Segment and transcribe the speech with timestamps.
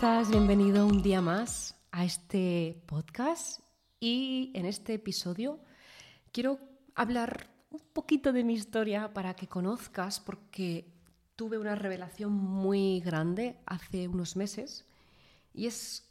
[0.00, 3.60] Bienvenido un día más a este podcast
[4.00, 5.60] y en este episodio
[6.32, 6.58] quiero
[6.94, 10.86] hablar un poquito de mi historia para que conozcas porque
[11.36, 14.86] tuve una revelación muy grande hace unos meses
[15.52, 16.10] y es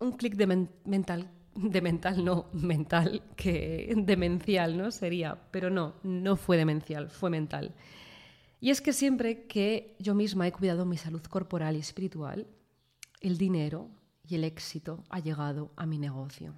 [0.00, 0.46] un clic de
[0.86, 4.90] mental, de mental no, mental, que demencial, ¿no?
[4.90, 7.74] Sería, pero no, no fue demencial, fue mental.
[8.58, 12.46] Y es que siempre que yo misma he cuidado mi salud corporal y espiritual,
[13.20, 13.90] el dinero
[14.26, 16.54] y el éxito ha llegado a mi negocio.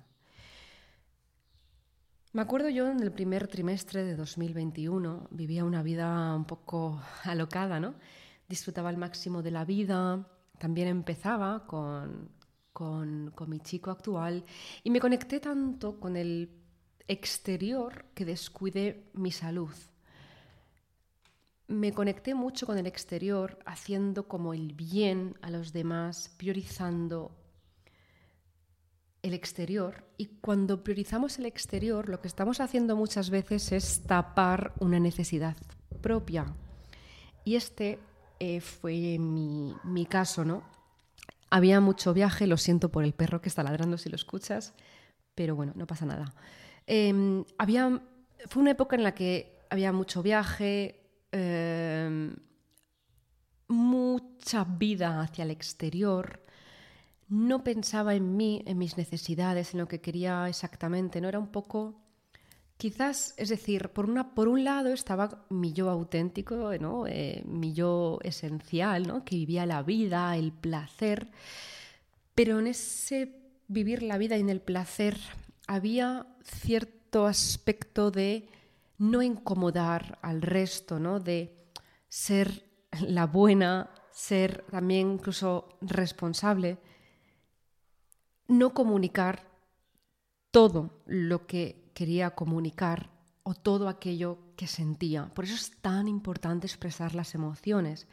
[2.33, 7.81] Me acuerdo yo en el primer trimestre de 2021 vivía una vida un poco alocada,
[7.81, 7.95] ¿no?
[8.49, 10.29] Disfrutaba al máximo de la vida,
[10.59, 12.31] también empezaba con,
[12.73, 14.45] con, con mi chico actual
[14.85, 16.51] y me conecté tanto con el
[17.09, 19.73] exterior que descuidé mi salud
[21.71, 27.31] me conecté mucho con el exterior, haciendo como el bien a los demás, priorizando
[29.23, 30.05] el exterior.
[30.17, 35.57] Y cuando priorizamos el exterior, lo que estamos haciendo muchas veces es tapar una necesidad
[36.03, 36.57] propia.
[37.45, 38.01] Y este
[38.41, 40.65] eh, fue mi, caso, ¿no?
[41.51, 44.75] Había mucho viaje, lo siento por el perro que está ladrando si lo escuchas,
[45.37, 46.35] pero bueno, no pasa nada.
[46.87, 48.03] Em, había,
[48.49, 51.00] fue una época en la que había mucho viaje,
[51.33, 52.35] Em,
[53.69, 56.43] mucha vida hacia el exterior,
[57.29, 61.53] no pensaba en mí, en mis necesidades, en lo que quería exactamente, no era un
[61.53, 62.01] poco
[62.81, 67.07] quizás, es decir, por, una, por un lado estaba mi yo auténtico, ¿no?
[67.07, 69.23] Eh, mi yo esencial, ¿no?
[69.23, 71.29] que vivía la vida, el placer,
[72.35, 73.37] pero en ese
[73.69, 75.19] vivir la vida y en el placer
[75.67, 78.49] había cierto aspecto de
[79.01, 81.21] no incomodar al resto, ¿no?
[81.21, 81.57] De
[82.09, 82.67] ser
[83.01, 86.79] la buena, ser también incluso responsable,
[88.47, 89.49] no comunicar
[90.51, 93.09] todo lo que quería comunicar
[93.43, 95.33] o todo aquello que sentía.
[95.35, 98.07] Por eso es tan importante expresar las emociones,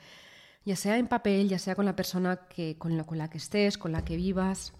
[0.63, 3.77] ya sea en papel, ya sea con la persona que, con, con la que estés,
[3.77, 4.71] con la que vivas,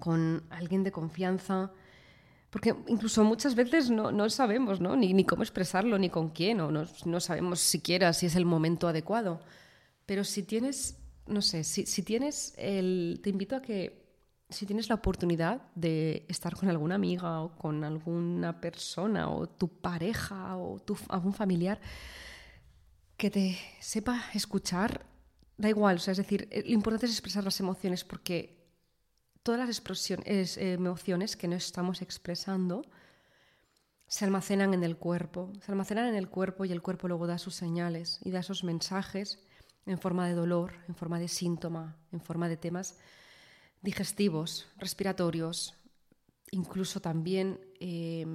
[0.00, 1.70] con alguien de confianza.
[2.52, 4.94] Porque incluso muchas veces no, sabemos ¿no?
[4.94, 8.44] Ni, ni, cómo expresarlo, ni con quién, o no, no, sabemos siquiera si es el
[8.44, 9.40] momento adecuado.
[10.04, 13.20] Pero si tienes, no sé, si, si, tienes el...
[13.22, 14.04] Te invito a que,
[14.50, 19.68] si tienes la oportunidad de estar con alguna amiga o con alguna persona o tu
[19.68, 21.80] pareja o tu, algún familiar,
[23.16, 25.06] que te sepa escuchar,
[25.56, 28.61] da igual, o sea, es decir, lo importante es expresar las emociones porque
[29.42, 32.84] todas las emociones que no estamos expresando
[34.06, 37.38] se almacenan en el cuerpo, se almacenan en el cuerpo y el cuerpo luego da
[37.38, 39.38] sus señales y da esos mensajes
[39.86, 42.98] en forma de dolor, en forma de síntoma, en forma de temas
[43.80, 45.74] digestivos, respiratorios,
[46.50, 48.26] incluso también eh,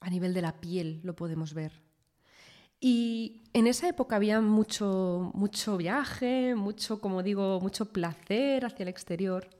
[0.00, 1.72] a nivel de la piel lo podemos ver.
[2.78, 8.88] Y en esa época había mucho, mucho viaje, mucho, como digo, mucho placer hacia el
[8.88, 9.59] exterior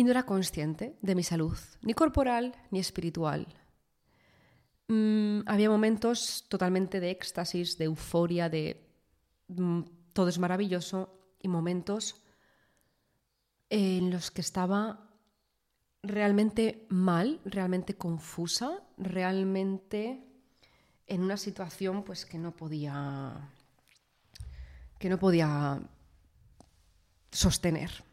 [0.00, 3.46] y no era consciente de mi salud, ni corporal ni espiritual.
[4.88, 8.82] Mm, había momentos totalmente de éxtasis, de euforia, de
[9.48, 9.82] mm,
[10.14, 12.22] todo es maravilloso y momentos
[13.68, 15.06] en los que estaba
[16.02, 20.24] realmente mal, realmente confusa, realmente
[21.08, 23.50] en una situación pues que no podía
[24.98, 25.78] que no podía
[27.30, 28.09] sostener.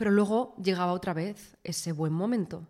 [0.00, 2.66] Pero luego llegaba otra vez ese buen momento.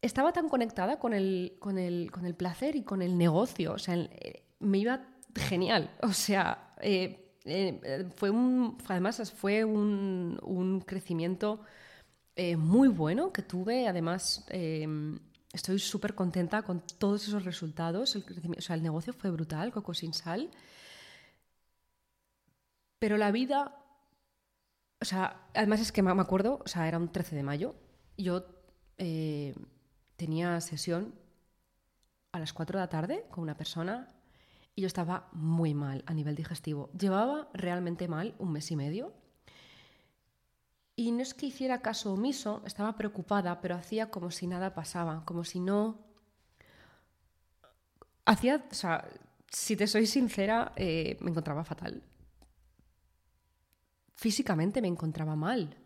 [0.00, 3.72] Estaba tan conectada con el, con el, placer y con el negocio.
[3.72, 5.90] O sea, eh, me iba genial.
[6.02, 11.62] O sea, eh, eh, fue un, además fue un, crecimiento
[12.58, 13.88] muy bueno que tuve.
[13.88, 14.46] Además,
[15.52, 18.14] estoy súper contenta con todos esos resultados.
[18.14, 18.24] El,
[18.56, 20.48] o sea, el negocio fue brutal, Coco sin sal.
[23.00, 23.81] Pero la vida
[25.02, 27.74] o sea, además es que me acuerdo, o sea, era un 13 de mayo,
[28.16, 28.46] yo
[28.98, 29.52] eh,
[30.14, 31.12] tenía sesión
[32.30, 34.06] a las 4 de la tarde con una persona
[34.76, 36.88] y yo estaba muy mal a nivel digestivo.
[36.92, 39.12] Llevaba realmente mal un mes y medio.
[40.94, 45.24] Y no es que hiciera caso omiso, estaba preocupada, pero hacía como si nada pasaba,
[45.24, 45.98] como si no...
[48.24, 49.08] Hacía, o sea,
[49.48, 52.02] si te soy sincera, eh, me encontraba fatal
[54.14, 55.76] físicamente me encontraba mal,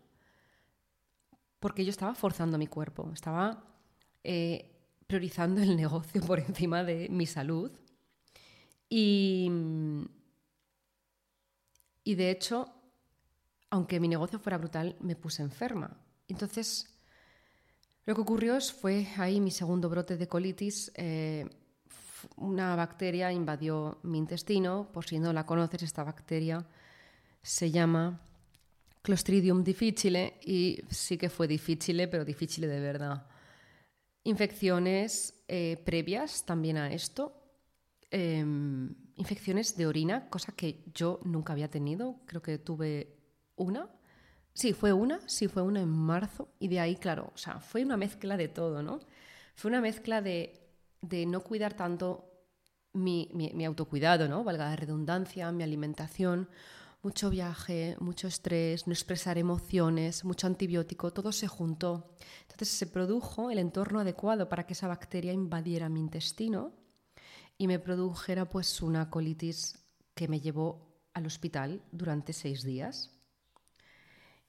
[1.59, 3.63] porque yo estaba forzando mi cuerpo, estaba
[4.23, 4.71] eh,
[5.07, 7.71] priorizando el negocio por encima de mi salud.
[8.89, 9.51] Y,
[12.03, 12.69] Y de hecho,
[13.69, 15.97] aunque mi negocio fuera brutal, me puse enferma.
[16.29, 16.87] Entonces,
[18.05, 20.89] lo que ocurrió fue ahí mi segundo brote de colitis.
[20.95, 21.45] Eh,
[22.37, 24.87] una bacteria invadió mi intestino.
[24.93, 26.65] Por si no la conoces, esta bacteria
[27.47, 28.19] se llama
[29.01, 33.25] Clostridium difficile y sí que fue difícil, pero difícil de verdad.
[34.25, 37.41] Infecciones eh, previas también a esto.
[38.11, 42.19] Em, infecciones de orina, cosa que yo nunca había tenido.
[42.25, 43.15] Creo que tuve
[43.55, 43.87] una.
[44.53, 46.49] Sí, fue una, sí, fue una en marzo.
[46.59, 48.99] Y de ahí, claro, o sea, fue una mezcla de todo, ¿no?
[49.55, 50.67] Fue una mezcla de,
[51.01, 52.25] de no cuidar tanto
[52.91, 54.43] mi, mi, autocuidado, ¿no?
[54.43, 56.49] Valga la redundancia, mi alimentación,
[57.01, 62.15] mucho viaje, mucho estrés, no expresar emociones, mucho antibiótico, todo se juntó.
[62.41, 66.73] Entonces se produjo el entorno adecuado para que esa bacteria invadiera mi intestino
[67.57, 73.13] y me produjera pues una colitis que me llevó al hospital durante seis días.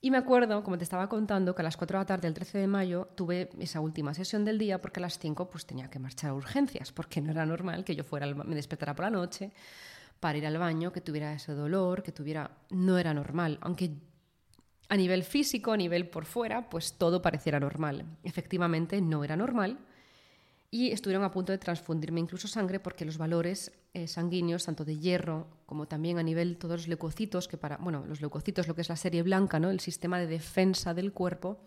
[0.00, 2.34] Y me acuerdo, como te estaba contando, que a las 4 de la tarde del
[2.34, 5.90] 13 de mayo tuve esa última sesión del día porque a las 5 pues tenía
[5.90, 9.10] que marchar a urgencias, porque no era normal que yo fuera me despertara por la
[9.10, 9.52] noche
[10.20, 13.92] para ir al baño, que tuviera ese dolor, que tuviera no era normal, aunque
[14.88, 18.04] a nivel físico, a nivel por fuera, pues todo pareciera normal.
[18.22, 19.78] Efectivamente no era normal
[20.70, 24.98] y estuvieron a punto de transfundirme incluso sangre porque los valores eh, sanguíneos, tanto de
[24.98, 28.82] hierro como también a nivel todos los leucocitos, que para, bueno, los leucocitos, lo que
[28.82, 29.70] es la serie blanca, ¿no?
[29.70, 31.58] El sistema de defensa del cuerpo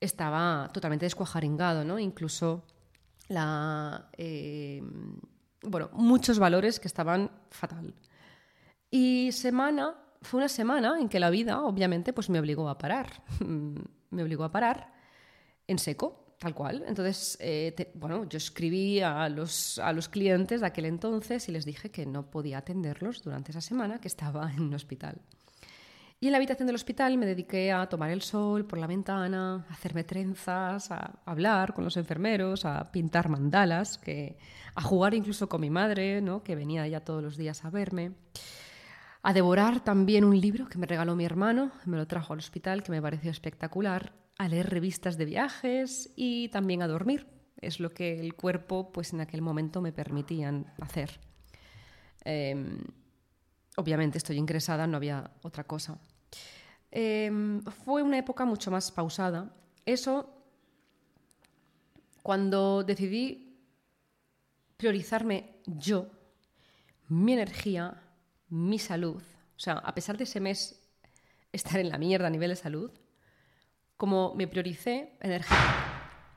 [0.00, 1.98] estaba totalmente descuajaringado, ¿no?
[1.98, 2.64] Incluso
[3.28, 4.82] la, eh,
[5.62, 7.94] bueno, muchos valores que estaban fatal.
[8.90, 13.24] Y semana, fue una semana en que la vida, obviamente, pues me obligó a parar.
[14.10, 14.92] me obligó a parar
[15.66, 16.82] en seco Tal cual.
[16.88, 21.64] Entonces, eh, bueno, yo escribí a los, a los clientes de aquel entonces y les
[21.64, 25.20] dije que no podía atenderlos durante esa semana, que estaba en un hospital.
[26.22, 29.66] Y en la habitación del hospital me dediqué a tomar el sol por la ventana,
[29.68, 34.38] a hacerme trenzas, a hablar con los enfermeros, a pintar mandalas, que,
[34.76, 36.44] a jugar incluso con mi madre, ¿no?
[36.44, 38.12] que venía ya todos los días a verme,
[39.24, 42.84] a devorar también un libro que me regaló mi hermano, me lo trajo al hospital,
[42.84, 47.26] que me pareció espectacular, a leer revistas de viajes y también a dormir.
[47.56, 51.18] Es lo que el cuerpo, pues en aquel momento me permitían hacer.
[52.24, 52.78] Em,
[53.76, 55.98] obviamente estoy ingresada, no había otra cosa.
[56.94, 59.50] Em, fue una época mucho más pausada.
[59.86, 60.28] Eso,
[62.22, 63.58] cuando decidí
[64.76, 66.06] priorizarme yo,
[67.08, 68.02] mi energía,
[68.50, 69.22] mi salud,
[69.56, 70.86] o sea, a pesar de ese mes
[71.50, 72.90] estar en la mierda a nivel de salud,
[73.96, 75.16] como me prioricé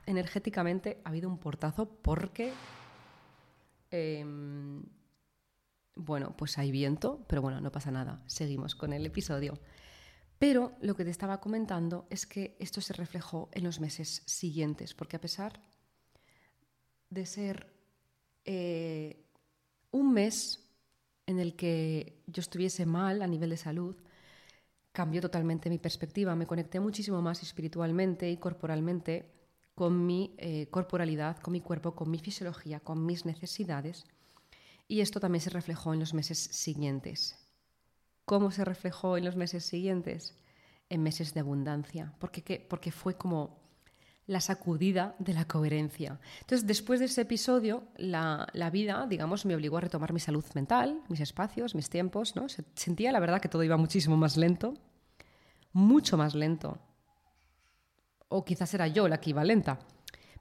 [0.06, 2.52] energéticamente, ha habido un portazo porque,
[3.90, 4.84] em,
[5.96, 9.58] bueno, pues hay viento, pero bueno, no pasa nada, seguimos con el episodio.
[10.38, 14.94] Pero lo que te estaba comentando es que esto se reflejó en los meses siguientes,
[14.94, 15.60] porque a pesar
[17.08, 17.72] de ser
[18.44, 19.24] eh,
[19.92, 20.60] un mes
[21.26, 23.96] en el que yo estuviese mal a nivel de salud,
[24.92, 26.36] cambió totalmente mi perspectiva.
[26.36, 29.32] Me conecté muchísimo más espiritualmente y corporalmente
[29.74, 34.04] con mi eh, corporalidad, con mi cuerpo, con mi fisiología, con mis necesidades.
[34.88, 37.45] Y esto también se reflejó en los meses siguientes.
[38.26, 40.34] ¿Cómo se reflejó en los meses siguientes?
[40.90, 43.60] En meses de abundancia, porque, porque fue como
[44.26, 46.18] la sacudida de la coherencia.
[46.40, 50.44] Entonces, después de ese episodio, la, la, vida, digamos, me obligó a retomar mi salud
[50.54, 52.46] mental, mis espacios, mis tiempos, ¿no?
[52.74, 54.74] Sentía, la verdad, que todo iba muchísimo más lento,
[55.72, 56.78] mucho más lento.
[58.28, 59.78] O quizás era yo la que iba lenta.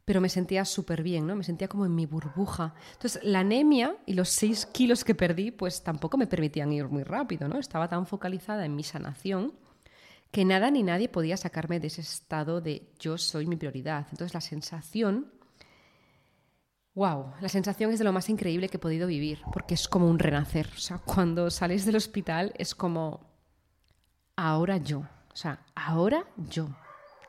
[0.06, 1.36] Pero me sentía súper bien, ¿no?
[1.36, 2.76] Me sentía como en mi burbuja.
[2.94, 7.04] Entonces, la anemia y los seis kilos que perdí, pues tampoco me permitían ir muy
[7.04, 7.58] rápido, ¿no?
[7.58, 9.54] Estaba tan focalizada en mi sanación
[10.36, 14.06] que nada ni nadie podía sacarme de ese estado de yo soy mi prioridad.
[14.12, 15.32] Entonces la sensación,
[16.94, 20.10] wow, la sensación es de lo más increíble que he podido vivir, porque es como
[20.10, 20.68] un renacer.
[20.76, 23.22] O sea, cuando sales del hospital es como,
[24.36, 26.68] ahora yo, o sea, ahora yo.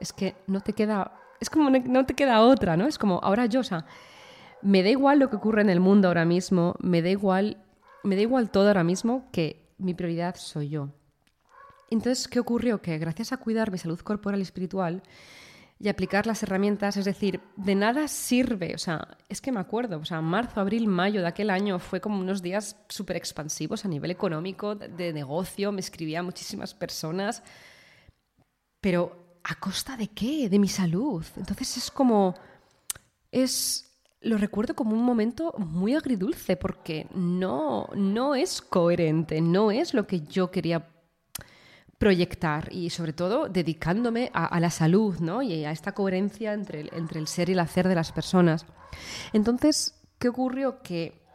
[0.00, 2.86] Es que no te queda, es como no te queda otra, ¿no?
[2.86, 3.86] Es como, ahora yo, o sea,
[4.62, 7.58] me da igual lo que ocurre en el mundo ahora mismo, me da igual,
[8.02, 10.88] me da igual todo ahora mismo, que mi prioridad soy yo.
[11.90, 12.82] Entonces, ¿qué ocurrió?
[12.82, 15.02] Que gracias a cuidar mi salud corporal y espiritual
[15.78, 19.98] y aplicar las herramientas, es decir, de nada sirve, o sea, es que me acuerdo,
[19.98, 23.88] o sea, marzo, abril, mayo de aquel año fue como unos días súper expansivos a
[23.88, 27.42] nivel económico, de negocio, me escribían muchísimas personas,
[28.80, 30.48] pero ¿a costa de qué?
[30.48, 31.24] De mi salud.
[31.36, 32.34] Entonces es como,
[33.30, 33.88] es,
[34.20, 40.06] lo recuerdo como un momento muy agridulce porque no, no es coherente, no es lo
[40.06, 40.88] que yo quería
[41.98, 45.40] proyectar y sobre todo dedicándome a, la salud ¿no?
[45.42, 48.66] y a esta coherencia entre el, entre el ser y el hacer de las personas.
[49.32, 50.82] Entonces, ¿qué ocurrió?
[50.82, 51.25] Que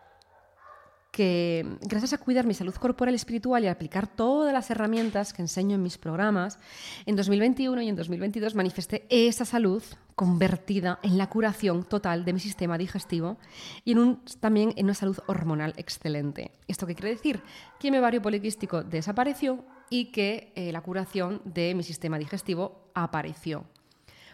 [1.12, 5.34] que gracias a cuidar mi salud corporal y espiritual y a aplicar todas las herramientas
[5.34, 6.58] que enseño en mis programas,
[7.06, 9.84] en 2021 y en 2022 manifesté esa salud
[10.15, 13.38] convertida en la curación total de mi sistema digestivo
[13.84, 13.96] y
[14.39, 16.51] también en una salud hormonal excelente.
[16.68, 17.41] ¿Esto qué quiere decir?
[17.77, 23.65] Que mi ovario poliquístico desapareció y que eh, la curación de mi sistema digestivo apareció.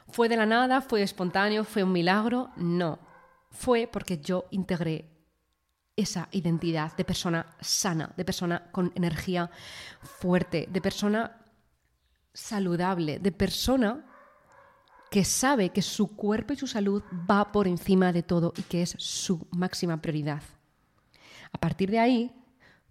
[0.09, 0.81] ¿Fue de la nada?
[0.81, 1.63] ¿Fue espontáneo?
[1.63, 2.51] ¿Fue un milagro?
[2.55, 2.99] No.
[3.49, 5.16] Fue porque yo integré
[5.97, 9.49] esa identidad de persona sana, de persona con energía
[10.01, 11.41] fuerte, de persona
[12.33, 14.05] saludable, de persona
[15.09, 18.83] que sabe que su cuerpo y su salud va por encima de todo y que
[18.83, 20.43] es su máxima prioridad.
[21.51, 22.31] A partir de ahí,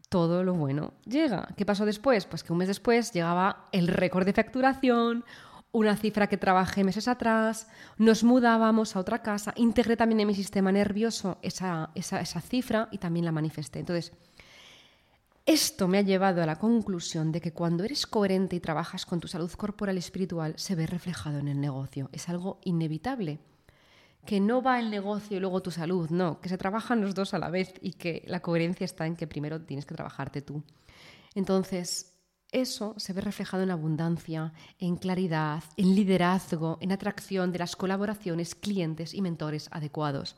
[0.08, 1.48] todo lo bueno llega.
[1.56, 2.26] ¿Qué pasó después?
[2.26, 5.24] Pues que un mes después llegaba el récord de facturación,
[5.76, 7.68] una cifra que trabajé meses atrás,
[7.98, 12.98] nos mudábamos a otra casa, integré también en mi sistema nervioso esa, esa, cifra y
[12.98, 13.80] también la manifesté.
[13.80, 14.12] Entonces,
[15.44, 19.20] esto me ha llevado a la conclusión de que cuando eres coherente y trabajas con
[19.20, 22.08] tu salud corporal y espiritual, se ve reflejado en el negocio.
[22.12, 23.38] Es algo inevitable.
[24.24, 27.32] Que no va el negocio y luego tu salud, no, que se trabajan los dos
[27.34, 30.64] a la vez y que la coherencia está en que primero tienes que trabajarte tú.
[31.34, 32.15] Entonces,
[32.56, 38.54] eso se ve reflejado en abundancia, en claridad, en liderazgo, en atracción de las colaboraciones,
[38.54, 40.36] clientes y mentores adecuados.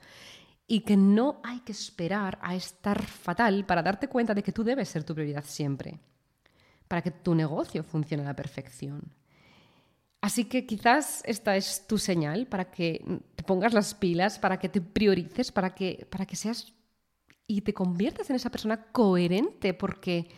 [0.67, 4.65] Y que no hay que esperar a estar fatal para darte cuenta de que tú
[4.65, 6.01] debes ser tu prioridad siempre,
[6.89, 9.01] para que tu negocio funcione a la perfección.
[10.21, 14.69] Así que quizás esta es tu señal para que te pongas las pilas, para que
[14.69, 16.75] te priorices, para que, para que seas
[17.47, 20.29] y te conviertas en esa persona coherente, porque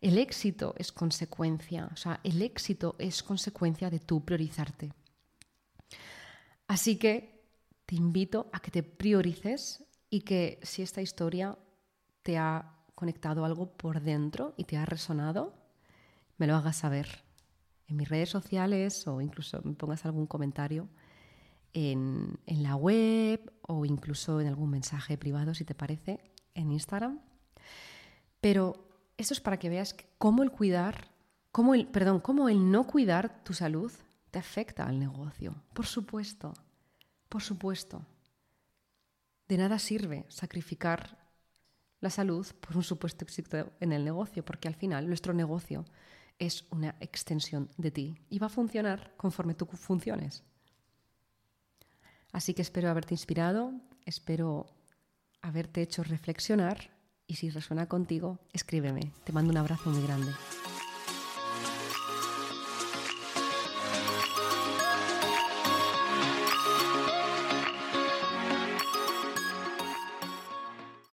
[0.00, 4.92] el éxito es consecuencia, o sea, el éxito es consecuencia de tú priorizarte.
[6.68, 7.44] Así que
[7.84, 11.58] te invito a que te priorices y que si esta historia
[12.22, 15.54] te ha conectado algo por dentro y te ha resonado,
[16.38, 17.24] me lo hagas saber
[17.88, 20.88] en mis redes sociales o incluso me pongas algún comentario
[21.72, 26.20] en, en, la web o incluso en algún mensaje privado, si te parece,
[26.54, 27.20] en Instagram.
[28.40, 28.89] Pero
[29.20, 31.10] esto es para que veas cómo el cuidar,
[31.52, 33.92] cómo el, perdón, cómo el no cuidar tu salud
[34.30, 35.54] te afecta al negocio.
[35.74, 36.54] Por supuesto,
[37.28, 38.06] por supuesto.
[39.46, 41.18] De nada sirve sacrificar
[42.00, 45.84] la salud por un supuesto éxito en el negocio, porque al final nuestro negocio
[46.38, 50.44] es una extensión de ti y va a funcionar conforme tú funciones.
[52.32, 53.74] Así que espero haberte inspirado,
[54.06, 54.66] espero
[55.42, 56.90] haberte hecho reflexionar
[57.30, 59.12] y si resuena contigo, escríbeme.
[59.22, 60.32] Te mando un abrazo muy grande.